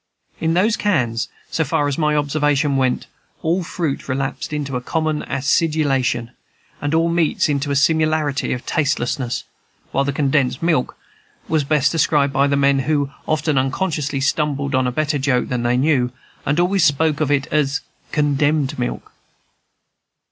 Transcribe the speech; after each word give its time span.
In 0.39 0.55
those 0.55 0.77
cans, 0.77 1.27
so 1.51 1.63
far 1.63 1.87
as 1.87 1.95
my 1.95 2.15
observation 2.15 2.75
went, 2.75 3.05
all 3.43 3.63
fruits 3.63 4.09
relapsed 4.09 4.51
into 4.51 4.75
a 4.75 4.81
common 4.81 5.21
acidulation, 5.21 6.31
and 6.81 6.95
all 6.95 7.07
meats 7.07 7.47
into 7.47 7.69
a 7.69 7.75
similarity 7.75 8.51
of 8.51 8.65
tastelessness; 8.65 9.43
while 9.91 10.03
the 10.03 10.11
"condensed 10.11 10.63
milk" 10.63 10.97
was 11.47 11.63
best 11.63 11.91
described 11.91 12.33
by 12.33 12.47
the 12.47 12.57
men, 12.57 12.79
who 12.79 13.11
often 13.27 13.59
unconsciously 13.59 14.21
stumbled 14.21 14.73
on 14.73 14.87
a 14.87 14.91
better 14.91 15.19
joke 15.19 15.49
than 15.49 15.61
they 15.61 15.77
knew, 15.77 16.11
and 16.47 16.59
always 16.59 16.83
spoke 16.83 17.21
of 17.21 17.29
it 17.29 17.45
as 17.53 17.81
condemned 18.11 18.79
milk. 18.79 19.11